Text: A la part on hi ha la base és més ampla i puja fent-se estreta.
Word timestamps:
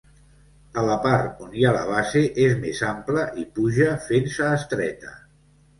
A 0.81 0.85
la 0.87 0.95
part 1.03 1.43
on 1.47 1.51
hi 1.59 1.67
ha 1.67 1.75
la 1.77 1.83
base 1.91 2.23
és 2.49 2.57
més 2.65 2.83
ampla 2.91 3.29
i 3.45 3.47
puja 3.61 3.95
fent-se 4.09 4.53
estreta. 4.61 5.19